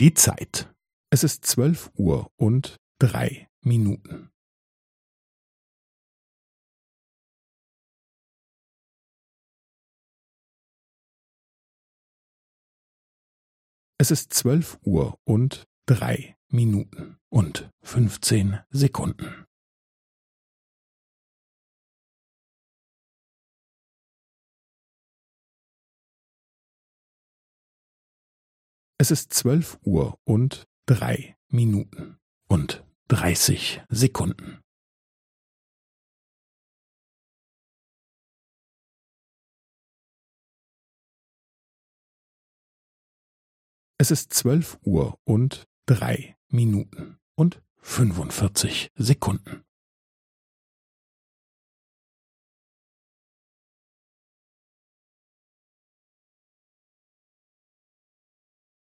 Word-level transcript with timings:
Die 0.00 0.14
Zeit. 0.14 0.72
Es 1.10 1.24
ist 1.24 1.44
zwölf 1.44 1.90
Uhr 1.96 2.30
und 2.36 2.76
drei 3.00 3.50
Minuten. 3.62 4.30
Es 13.98 14.12
ist 14.12 14.32
zwölf 14.32 14.78
Uhr 14.84 15.18
und 15.24 15.66
drei 15.86 16.36
Minuten 16.46 17.18
und 17.28 17.68
fünfzehn 17.82 18.60
Sekunden. 18.70 19.47
Es 29.00 29.12
ist 29.12 29.32
zwölf 29.32 29.78
Uhr 29.84 30.18
und 30.24 30.66
drei 30.86 31.36
Minuten 31.46 32.18
und 32.48 32.84
dreißig 33.06 33.80
Sekunden. 33.88 34.60
Es 43.98 44.10
ist 44.10 44.32
zwölf 44.32 44.78
Uhr 44.82 45.16
und 45.22 45.68
drei 45.86 46.36
Minuten 46.48 47.20
und 47.36 47.62
fünfundvierzig 47.76 48.90
Sekunden. 48.96 49.64